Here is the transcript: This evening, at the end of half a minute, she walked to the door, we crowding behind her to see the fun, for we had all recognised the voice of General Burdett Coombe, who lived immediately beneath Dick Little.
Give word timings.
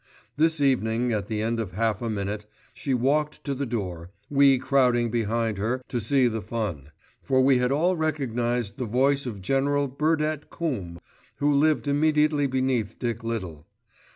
This 0.35 0.59
evening, 0.59 1.13
at 1.13 1.27
the 1.27 1.43
end 1.43 1.59
of 1.59 1.73
half 1.73 2.01
a 2.01 2.09
minute, 2.09 2.47
she 2.73 2.91
walked 2.91 3.43
to 3.43 3.53
the 3.53 3.67
door, 3.67 4.09
we 4.31 4.57
crowding 4.57 5.11
behind 5.11 5.59
her 5.59 5.79
to 5.89 5.99
see 5.99 6.27
the 6.27 6.41
fun, 6.41 6.89
for 7.21 7.39
we 7.41 7.59
had 7.59 7.71
all 7.71 7.95
recognised 7.95 8.79
the 8.79 8.85
voice 8.87 9.27
of 9.27 9.43
General 9.43 9.87
Burdett 9.87 10.49
Coombe, 10.49 10.99
who 11.35 11.53
lived 11.53 11.87
immediately 11.87 12.47
beneath 12.47 12.97
Dick 12.97 13.23
Little. 13.23 13.67